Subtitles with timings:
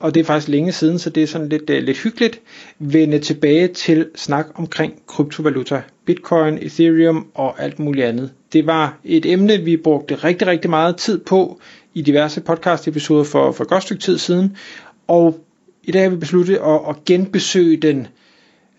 [0.00, 2.40] og det er faktisk længe siden, så det er sådan lidt, øh, lidt hyggeligt,
[2.78, 8.30] vende tilbage til snak omkring kryptovaluta, bitcoin, ethereum og alt muligt andet.
[8.52, 11.60] Det var et emne, vi brugte rigtig, rigtig meget tid på
[11.94, 14.56] i diverse podcast episoder for, for et godt stykke tid siden,
[15.06, 15.38] og
[15.82, 18.06] i dag har vi besluttet at, at genbesøge den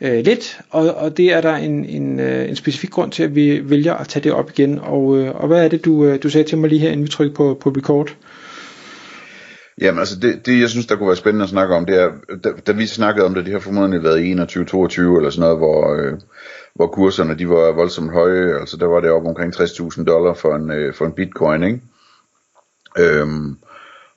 [0.02, 3.36] øh, lidt, og, og det er der en, en, øh, en specifik grund til, at
[3.36, 4.80] vi vælger at tage det op igen.
[4.80, 7.04] Og, øh, og hvad er det, du, øh, du sagde til mig lige her, inden
[7.06, 8.16] vi trykker på, på record?
[9.82, 12.12] Jamen altså, det, det jeg synes, der kunne være spændende at snakke om, det er,
[12.44, 15.58] da, da vi snakkede om det, det har formodentlig været i 21-22 eller sådan noget,
[15.58, 16.14] hvor, øh,
[16.76, 20.56] hvor kurserne de var voldsomt høje, altså der var det op omkring 60.000 dollar for
[20.56, 21.81] en, øh, for en bitcoin, ikke?
[22.98, 23.58] Øhm,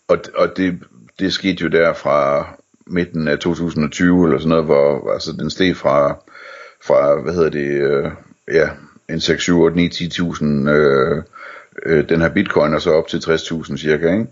[0.09, 0.78] og og det,
[1.19, 2.48] det skete jo der fra
[2.86, 6.17] midten af 2020 eller sådan noget, hvor altså, den steg fra,
[6.86, 8.11] fra hvad hedder det, øh,
[8.53, 8.69] ja,
[9.11, 11.23] en 6, 7, 8, 9, 10.000 øh,
[11.86, 14.27] øh, den her bitcoin, og så op til 60.000 cirka, ikke?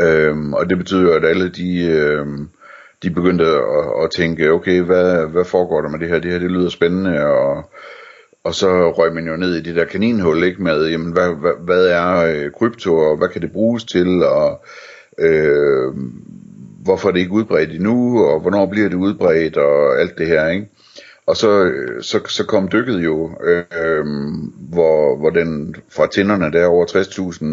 [0.00, 2.48] Øhm, og det betyder at alle de, øhm,
[3.02, 6.18] de begyndte at, at tænke, okay, hvad, hvad foregår der med det her?
[6.18, 7.70] Det her, det lyder spændende, og,
[8.44, 11.52] og så røg man jo ned i det der kaninhul, ikke, med, jamen, hvad, hvad,
[11.64, 14.64] hvad er øh, krypto, og hvad kan det bruges til, og
[15.18, 15.92] øh,
[16.84, 20.48] hvorfor er det ikke udbredt endnu, og hvornår bliver det udbredt, og alt det her,
[20.48, 20.68] ikke?
[21.26, 24.04] Og så, så, så kom dykket jo, øh,
[24.70, 27.44] hvor, hvor den fra tænderne der over 60.000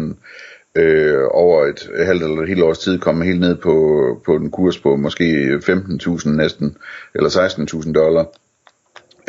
[0.76, 4.50] øh, over et halvt eller et helt års tid komme helt ned på, på en
[4.50, 6.76] kurs på måske 15.000 næsten,
[7.14, 8.26] eller 16.000 dollar.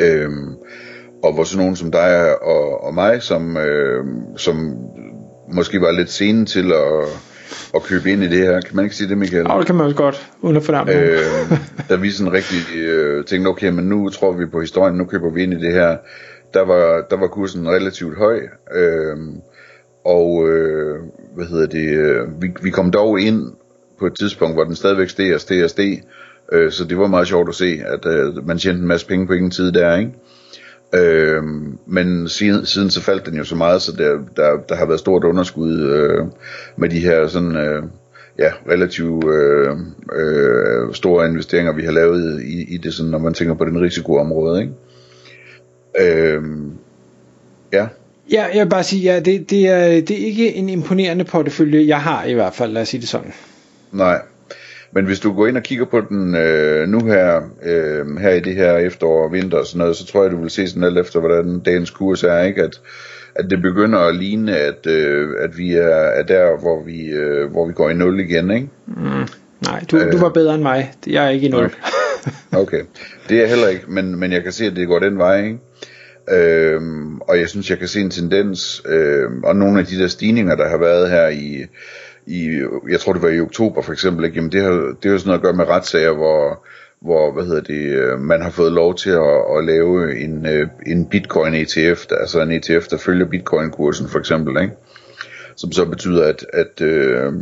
[0.00, 0.30] Øh,
[1.24, 4.04] og hvor sådan nogen som dig og, og mig, som, øh,
[4.36, 4.76] som
[5.52, 7.04] måske var lidt sene til at,
[7.74, 8.60] at købe ind i det her.
[8.60, 9.46] Kan man ikke sige det, Michael?
[9.50, 11.18] Ja, det kan man også godt, uden at fornemme øh,
[11.88, 15.30] Da vi sådan rigtig øh, tænkte, okay, men nu tror vi på historien, nu køber
[15.30, 15.96] vi ind i det her.
[16.54, 18.40] Der var, der var kursen relativt høj.
[18.74, 19.16] Øh,
[20.04, 20.98] og øh,
[21.34, 23.52] hvad hedder det, øh, vi, vi kom dog ind
[23.98, 26.02] på et tidspunkt, hvor den stadigvæk steg og steg og steg,
[26.52, 29.26] øh, så det var meget sjovt at se, at øh, man tjente en masse penge
[29.26, 30.12] på ingen tid der, ikke?
[30.94, 31.42] Øh,
[31.86, 35.00] men siden, siden så faldt den jo så meget, så der, der, der har været
[35.00, 36.26] stort underskud øh,
[36.76, 37.82] med de her sådan, øh,
[38.38, 39.76] ja, relativt øh,
[40.14, 43.80] øh, store investeringer, vi har lavet i, i det, sådan, når man tænker på den
[43.80, 44.74] risikoområde, ikke?
[46.00, 46.42] Øh,
[47.72, 47.88] ja.
[48.32, 51.86] Ja, jeg vil bare sige, ja, det, det, er, det er ikke en imponerende portefølje,
[51.86, 53.32] jeg har i hvert fald, lad os sige det sådan.
[53.92, 54.22] Nej,
[54.92, 58.40] men hvis du går ind og kigger på den øh, nu her, øh, her i
[58.40, 60.84] det her efterår og vinter og sådan noget, så tror jeg, du vil se sådan
[60.84, 62.62] alt efter, hvordan dagens kurs er, ikke?
[62.62, 62.80] At,
[63.34, 67.50] at det begynder at ligne, at, øh, at vi er, er der, hvor vi, øh,
[67.50, 68.68] hvor vi går i nul igen, ikke?
[68.86, 69.28] Mm,
[69.60, 70.92] nej, du, øh, du var bedre end mig.
[71.06, 71.64] Jeg er ikke i nul.
[71.64, 71.72] Okay.
[72.52, 72.82] okay,
[73.28, 75.44] det er jeg heller ikke, men, men jeg kan se, at det går den vej,
[75.44, 75.58] ikke?
[76.30, 80.06] Øhm, og jeg synes, jeg kan se en tendens, øhm, og nogle af de der
[80.06, 81.66] stigninger, der har været her i,
[82.26, 84.36] i jeg tror det var i oktober for eksempel, ikke?
[84.36, 86.66] Jamen det, har, det har jo sådan noget at gøre med retssager, hvor,
[87.00, 90.68] hvor hvad hedder det, øh, man har fået lov til at, at lave en, øh,
[90.86, 94.74] en bitcoin ETF, der, altså en ETF, der følger bitcoin-kursen for eksempel, ikke?
[95.56, 97.32] som så betyder, at, at øh,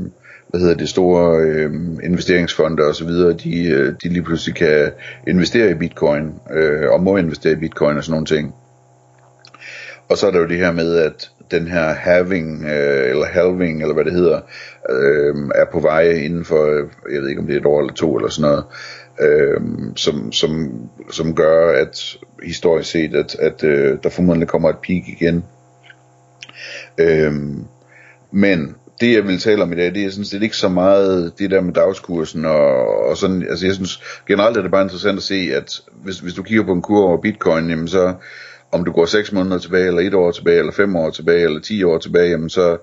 [0.48, 4.90] hvad hedder det, store øh, investeringsfonde og så videre, de, øh, de lige pludselig kan
[5.28, 8.54] investere i bitcoin, øh, og må investere i bitcoin og sådan nogle ting.
[10.10, 13.82] Og så er der jo det her med, at den her having, øh, eller halving,
[13.82, 14.40] eller hvad det hedder,
[14.90, 17.80] øh, er på vej inden for, øh, jeg ved ikke om det er et år
[17.80, 18.64] eller to eller sådan noget,
[19.20, 19.60] øh,
[19.96, 20.72] som, som,
[21.10, 25.44] som gør, at historisk set, at, at øh, der formodentlig kommer et peak igen.
[26.98, 27.32] Øh,
[28.30, 31.32] men det jeg vil tale om i dag, det er sådan set ikke så meget
[31.38, 35.16] det der med dagskursen og, og sådan, altså jeg synes generelt er det bare interessant
[35.16, 38.14] at se, at hvis, hvis du kigger på en kurve over bitcoin, jamen så
[38.72, 41.60] om du går 6 måneder tilbage, eller 1 år tilbage, eller 5 år tilbage, eller
[41.60, 42.78] 10 år tilbage, jamen så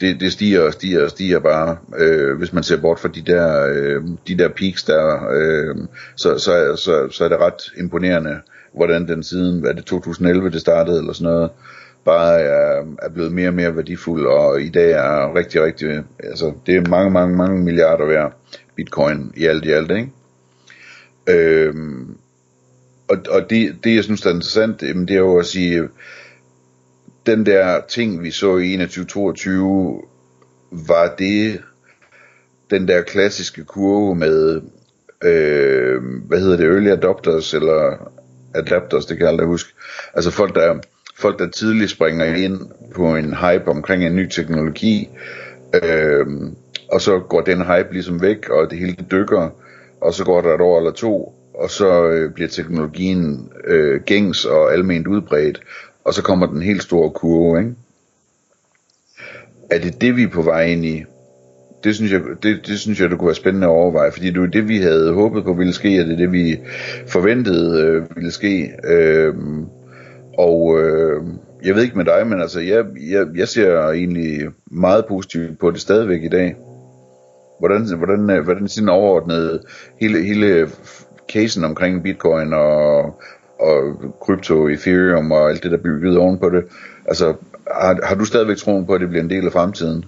[0.00, 3.22] det, det stiger og stiger og stiger bare, øh, hvis man ser bort fra de
[3.22, 5.76] der, øh, de der peaks der, øh,
[6.16, 8.40] så, så, så, så er det ret imponerende,
[8.74, 11.50] hvordan den siden, hvad det 2011 det startede, eller sådan noget,
[12.04, 16.52] bare er, er blevet mere og mere værdifuld, og i dag er rigtig, rigtig, altså
[16.66, 18.32] det er mange, mange, mange milliarder værd,
[18.76, 20.10] bitcoin i alt i alt, ikke?
[21.26, 21.74] Øh,
[23.10, 25.88] og, og det, det, jeg synes er interessant, jamen, det er jo at sige,
[27.26, 30.06] den der ting, vi så i 21-22,
[30.86, 31.60] var det
[32.70, 34.60] den der klassiske kurve med
[35.24, 38.10] øh, hvad hedder det, early adopters, eller
[38.54, 39.74] adapters, det kan jeg aldrig huske.
[40.14, 40.78] Altså folk, der,
[41.18, 42.60] folk, der tidligt springer ind
[42.94, 45.08] på en hype omkring en ny teknologi,
[45.82, 46.26] øh,
[46.92, 49.50] og så går den hype ligesom væk, og det hele dykker,
[50.00, 54.44] og så går der et år eller to, og så øh, bliver teknologien øh, gængs
[54.44, 55.60] og alment udbredt,
[56.04, 57.74] og så kommer den helt store kurve, ikke?
[59.70, 61.04] Er det det, vi er på vej ind i?
[61.84, 64.40] Det synes jeg, det, det synes jeg, det kunne være spændende at overveje, fordi det
[64.40, 66.60] var det, vi havde håbet på ville ske, og det er det, vi
[67.06, 68.70] forventede øh, ville ske.
[68.84, 69.34] Øh,
[70.38, 71.22] og øh,
[71.64, 75.70] jeg ved ikke med dig, men altså, jeg, jeg, jeg ser egentlig meget positivt på
[75.70, 76.56] det stadigvæk i dag.
[77.58, 79.62] Hvordan, hvordan, øh, hvordan hvordan sin overordnede
[80.00, 80.68] hele, hele
[81.32, 82.98] casen omkring bitcoin og,
[83.60, 86.64] og krypto, ethereum og alt det, der er bygget ovenpå det.
[87.06, 87.34] Altså,
[87.66, 90.04] har, har du stadigvæk troen på, at det bliver en del af fremtiden?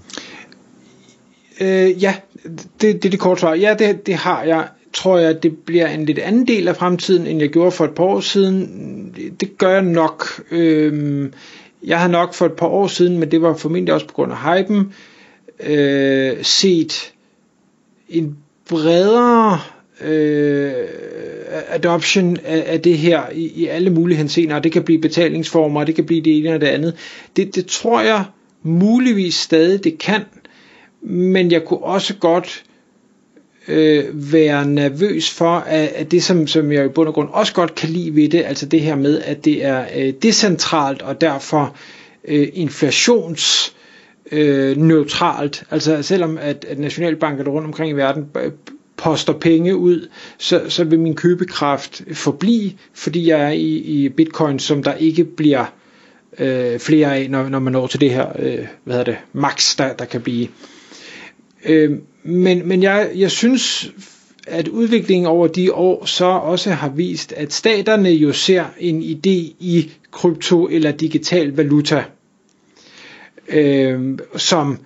[1.60, 2.14] Øh, ja,
[2.80, 3.54] det, det er det korte svar.
[3.54, 4.68] Ja, det, det har jeg.
[4.94, 7.84] Tror jeg, at det bliver en lidt anden del af fremtiden, end jeg gjorde for
[7.84, 9.12] et par år siden.
[9.16, 10.24] Det, det gør jeg nok.
[10.50, 11.30] Øh,
[11.86, 14.32] jeg har nok for et par år siden, men det var formentlig også på grund
[14.32, 14.92] af hypen,
[15.60, 17.12] øh, set
[18.08, 18.36] en
[18.68, 19.58] bredere
[20.04, 20.72] øh,
[21.68, 25.94] adoption af, af det her i, i alle mulige henseender, det kan blive betalingsformer, det
[25.94, 26.94] kan blive det ene og det andet.
[27.36, 28.24] Det, det tror jeg
[28.62, 30.22] muligvis stadig det kan,
[31.02, 32.64] men jeg kunne også godt
[33.68, 37.54] øh, være nervøs for, at, at det som, som jeg i bund og grund også
[37.54, 41.20] godt kan lide ved det, altså det her med, at det er øh, decentralt og
[41.20, 41.76] derfor
[42.28, 43.74] øh, inflations
[44.32, 45.64] øh, neutralt.
[45.70, 48.26] Altså selvom at, at nationalbanker rundt omkring i verden
[49.02, 50.08] poster penge ud,
[50.38, 55.24] så, så vil min købekraft forblive, fordi jeg er i, i bitcoin, som der ikke
[55.24, 55.64] bliver
[56.38, 59.76] øh, flere af, når, når man når til det her, øh, hvad hedder det, max,
[59.76, 60.48] der, der kan blive.
[61.64, 61.90] Øh,
[62.24, 63.92] men men jeg, jeg synes,
[64.46, 69.54] at udviklingen over de år så også har vist, at staterne jo ser en idé
[69.60, 72.04] i krypto eller digital valuta,
[73.48, 74.78] øh, som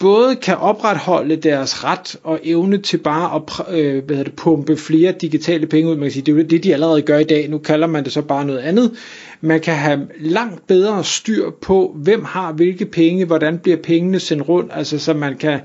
[0.00, 5.12] både kan opretholde deres ret og evne til bare at øh, hvad det, pumpe flere
[5.12, 5.96] digitale penge ud.
[5.96, 7.48] Man kan sige, det er jo det, de allerede gør i dag.
[7.50, 8.92] Nu kalder man det så bare noget andet.
[9.40, 14.48] Man kan have langt bedre styr på, hvem har hvilke penge, hvordan bliver pengene sendt
[14.48, 15.60] rundt, altså så man kan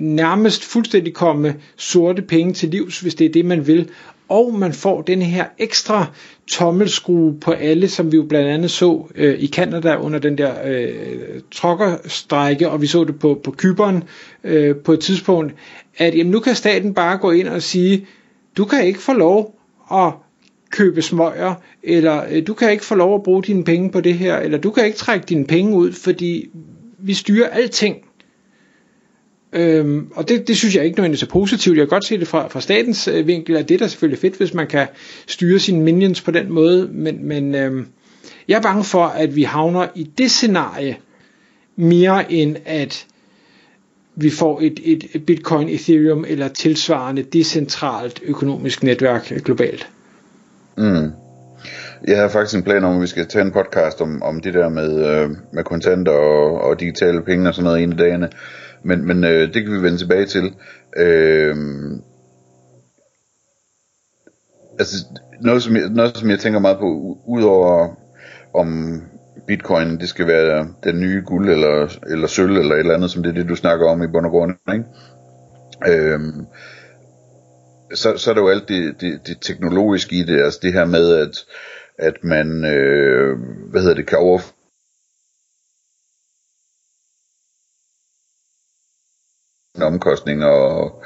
[0.00, 3.88] nærmest fuldstændig komme sorte penge til livs, hvis det er det, man vil.
[4.28, 6.06] Og man får den her ekstra
[6.46, 10.52] tommelskrue på alle, som vi jo blandt andet så øh, i Kanada under den der
[10.66, 14.04] øh, trokkerstrække, og vi så det på, på Kyberen
[14.44, 15.54] øh, på et tidspunkt,
[15.98, 18.06] at jamen, nu kan staten bare gå ind og sige,
[18.56, 19.58] du kan ikke få lov
[19.92, 20.12] at
[20.70, 24.14] købe smøger, eller øh, du kan ikke få lov at bruge dine penge på det
[24.14, 26.50] her, eller du kan ikke trække dine penge ud, fordi
[26.98, 27.96] vi styrer alting
[29.52, 31.76] Øhm, og det, det synes jeg ikke nødvendigvis er positivt.
[31.76, 34.18] Jeg kan godt se det fra, fra statens øh, vinkel, at det er da selvfølgelig
[34.18, 34.86] fedt, hvis man kan
[35.26, 37.86] styre sine minions på den måde, men, men øhm,
[38.48, 40.96] jeg er bange for, at vi havner i det scenarie
[41.76, 43.06] mere end at
[44.14, 49.88] vi får et, et Bitcoin, Ethereum eller tilsvarende decentralt økonomisk netværk øh, globalt.
[50.76, 51.10] Mm.
[52.06, 54.54] Jeg har faktisk en plan om, at vi skal tage en podcast om, om det
[54.54, 58.28] der med, øh, med kontanter og, og digitale penge og sådan noget en af dagene.
[58.82, 60.54] Men, men øh, det kan vi vende tilbage til.
[60.96, 61.56] Øh,
[64.78, 64.96] altså,
[65.40, 67.94] noget som, jeg, noget, som jeg tænker meget på, udover
[68.54, 69.00] om
[69.46, 73.22] bitcoin, det skal være den nye guld, eller, eller sølv, eller et eller andet, som
[73.22, 74.84] det er det, du snakker om i bund og grund, ikke?
[75.88, 76.46] Øhm,
[77.94, 80.84] så, så er der jo alt det, det, det teknologiske i det, altså det her
[80.84, 81.44] med, at,
[81.98, 83.38] at man, øh,
[83.70, 84.57] hvad hedder det, kan overføre
[89.82, 91.02] omkostninger og,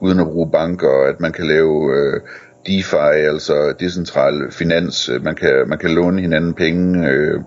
[0.00, 2.20] uden at bruge banker, at man kan lave øh,
[2.66, 5.10] DeFi, altså decentral finans.
[5.22, 7.40] Man kan, man kan låne hinanden penge øh,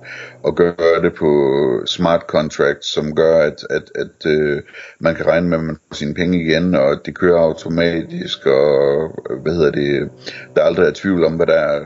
[0.43, 1.31] og gøre det på
[1.85, 4.61] smart contracts, som gør, at, at, at øh,
[4.99, 9.09] man kan regne med, at man får sine penge igen, og det kører automatisk, og
[9.41, 10.09] hvad hedder det,
[10.55, 11.81] der aldrig er tvivl om, hvad der er,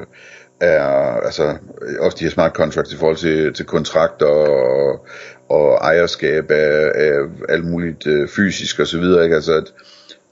[0.62, 0.84] er
[1.26, 1.58] altså
[2.00, 5.06] også de her smart contracts i forhold til, til kontrakter og,
[5.52, 7.14] og ejerskab af, af
[7.50, 9.36] alt muligt øh, fysisk og så videre, ikke?
[9.36, 9.74] Altså at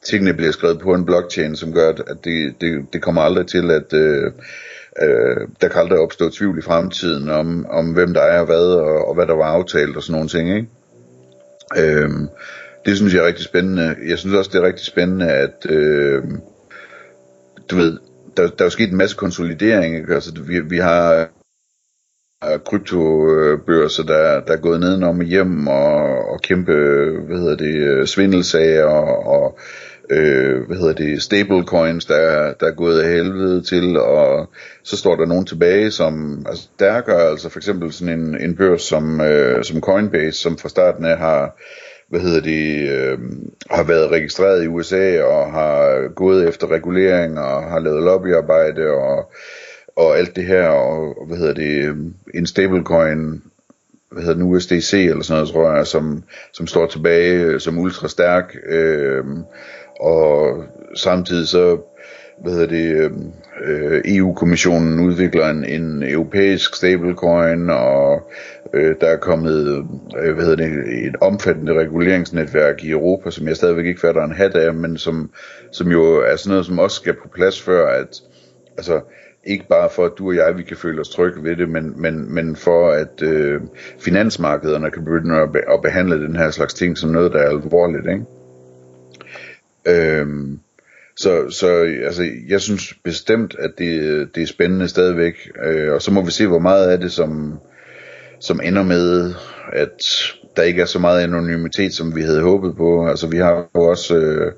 [0.06, 3.72] tingene bliver skrevet på en blockchain, som gør, at det, det, det kommer aldrig til,
[3.72, 4.32] at øh,
[5.02, 9.08] øh, der kan aldrig opstå tvivl i fremtiden om, om hvem der er hvad, og,
[9.08, 10.68] og hvad der var aftalt og sådan nogle ting, ikke?
[11.78, 12.10] Øh,
[12.86, 13.96] det synes jeg er rigtig spændende.
[14.08, 16.24] Jeg synes også, det er rigtig spændende, at øh,
[17.70, 17.98] du ved,
[18.38, 20.14] der, der er sket en masse konsolidering, ikke?
[20.14, 21.30] Altså, vi, vi har
[22.42, 26.74] kryptobørser, der, der er gået nedenom hjem og, og kæmpe,
[27.28, 29.60] hvad hedder det, øh, svindelsager og, og
[30.10, 34.50] øh, hvad hedder det, stablecoins, der, der er gået af helvede til, og
[34.84, 38.56] så står der nogen tilbage, som altså, der gør altså for eksempel sådan en, en
[38.56, 41.56] børs som, øh, som Coinbase, som fra starten af har
[42.10, 43.20] hvad hedder det, øh,
[43.72, 49.32] har været registreret i USA og har gået efter regulering og har lavet lobbyarbejde og,
[50.00, 53.42] og alt det her, og hvad hedder det, øhm, en stablecoin,
[54.12, 57.78] hvad hedder den, USDC eller sådan noget, tror jeg, som, som står tilbage øh, som
[57.78, 59.24] ultra stærk, øh,
[60.00, 60.64] og
[60.96, 61.78] samtidig så
[62.42, 63.32] hvad hedder det, øhm,
[63.66, 68.32] øh, EU-kommissionen udvikler en, en europæisk stablecoin, og
[68.74, 69.86] øh, der er kommet
[70.22, 74.36] øh, hvad hedder det, et omfattende reguleringsnetværk i Europa, som jeg stadigvæk ikke fatter en
[74.36, 75.32] hat af, men som,
[75.72, 78.22] som jo er sådan noget, som også skal på plads før, at
[78.78, 79.02] altså,
[79.50, 82.02] ikke bare for, at du og jeg vi kan føle os trygge ved det, men,
[82.02, 83.62] men, men for at øh,
[84.00, 87.50] finansmarkederne kan begynde at, be, at behandle den her slags ting som noget, der er
[87.50, 88.08] alvorligt.
[88.08, 88.26] Ikke?
[89.88, 90.60] Øhm,
[91.18, 91.68] så, så
[92.06, 96.32] altså, jeg synes bestemt, at det, det er spændende stadigvæk, øh, og så må vi
[96.32, 97.60] se, hvor meget af det, som,
[98.40, 99.34] som ender med,
[99.74, 100.04] at
[100.56, 103.08] der ikke er så meget anonymitet, som vi havde håbet på.
[103.08, 104.52] Altså vi har jo også øh,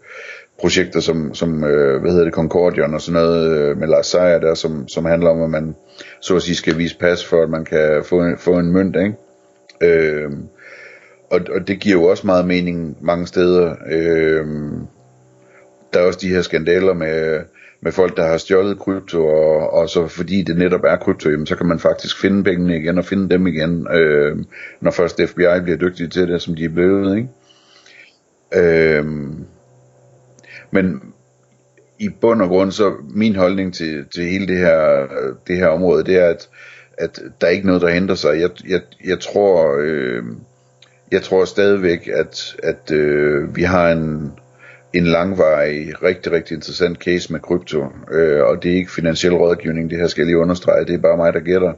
[0.62, 4.40] projekter som, som øh, hvad hedder det, Concordion og sådan noget øh, med Lars Seier
[4.40, 5.76] der, som, som handler om, at man
[6.20, 8.96] så at sige skal vise pas for, at man kan få en, få en mønt,
[8.96, 9.16] ikke?
[9.82, 10.32] Øh,
[11.30, 13.76] og, og det giver jo også meget mening mange steder.
[13.92, 14.46] Øh,
[15.94, 17.40] der er også de her skandaler med,
[17.82, 21.46] med folk, der har stjålet krypto, og, og så fordi det netop er krypto, jamen,
[21.46, 24.38] så kan man faktisk finde pengene igen og finde dem igen, øh,
[24.82, 27.18] når først FBI bliver dygtige til det, som de er blevet.
[27.18, 27.30] Ikke?
[28.56, 29.06] Øh,
[30.72, 31.14] men
[32.00, 35.08] i bund og grund, så min holdning til, til hele det her,
[35.48, 36.50] det her område, det er, at,
[36.98, 38.40] at der er ikke noget, der henter sig.
[38.40, 39.78] Jeg, jeg, jeg tror...
[39.80, 40.24] Øh,
[41.12, 44.32] jeg tror stadigvæk, at, at øh, vi har en,
[44.94, 49.90] en langvarig, rigtig, rigtig interessant case med krypto, øh, og det er ikke finansiel rådgivning,
[49.90, 51.74] det her skal jeg lige understrege, det er bare mig, der gætter.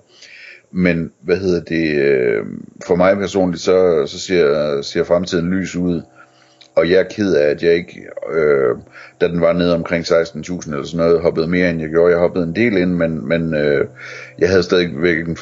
[0.71, 2.45] Men, hvad hedder det, øh,
[2.87, 6.01] for mig personligt, så, så ser, ser fremtiden lys ud,
[6.75, 8.75] og jeg er ked af, at jeg ikke, øh,
[9.21, 12.11] da den var nede omkring 16.000 eller sådan noget, hoppede mere end jeg gjorde.
[12.11, 13.87] Jeg hoppede en del ind, men, men øh,
[14.39, 15.37] jeg havde stadigvæk en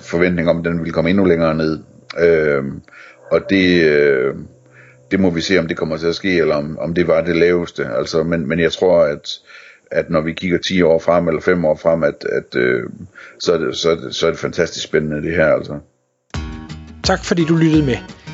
[0.00, 1.78] forventning om, at den ville komme endnu længere ned.
[2.18, 2.64] Øh,
[3.30, 4.34] og det, øh,
[5.10, 7.20] det må vi se, om det kommer til at ske, eller om, om det var
[7.20, 7.86] det laveste.
[7.98, 9.30] Altså, men, men jeg tror, at,
[9.90, 12.82] at når vi kigger 10 år frem, eller 5 år frem, at, at øh,
[13.38, 15.46] så, er det, så, er det, så er det fantastisk spændende det her.
[15.46, 15.78] Altså.
[17.04, 17.96] Tak fordi du lyttede med.